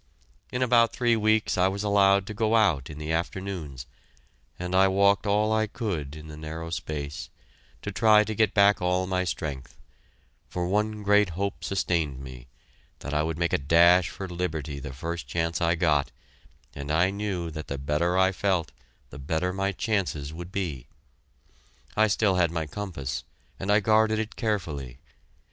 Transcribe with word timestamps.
In 0.51 0.63
about 0.63 0.93
three 0.93 1.15
weeks 1.15 1.59
I 1.59 1.67
was 1.67 1.83
allowed 1.83 2.25
to 2.25 2.33
go 2.33 2.55
out 2.55 2.89
in 2.89 2.97
the 2.97 3.11
afternoons, 3.11 3.85
and 4.57 4.73
I 4.73 4.87
walked 4.87 5.27
all 5.27 5.53
I 5.53 5.67
could 5.67 6.15
in 6.15 6.27
the 6.27 6.35
narrow 6.35 6.71
space, 6.71 7.29
to 7.83 7.91
try 7.91 8.23
to 8.23 8.33
get 8.33 8.55
back 8.55 8.81
all 8.81 9.05
my 9.05 9.23
strength, 9.25 9.77
for 10.47 10.65
one 10.67 11.03
great 11.03 11.29
hope 11.37 11.63
sustained 11.63 12.19
me 12.19 12.47
I 13.03 13.21
would 13.21 13.37
make 13.37 13.53
a 13.53 13.59
dash 13.59 14.09
for 14.09 14.27
liberty 14.27 14.79
the 14.79 14.91
first 14.91 15.27
chance 15.27 15.61
I 15.61 15.75
got, 15.75 16.11
and 16.73 16.89
I 16.89 17.11
knew 17.11 17.51
that 17.51 17.67
the 17.67 17.77
better 17.77 18.17
I 18.17 18.31
felt, 18.31 18.71
the 19.11 19.19
better 19.19 19.53
my 19.53 19.71
chances 19.71 20.33
would 20.33 20.51
be. 20.51 20.87
I 21.95 22.07
still 22.07 22.37
had 22.37 22.49
my 22.49 22.65
compass, 22.65 23.23
and 23.59 23.71
I 23.71 23.81
guarded 23.81 24.17
it 24.17 24.35
carefully. 24.35 24.97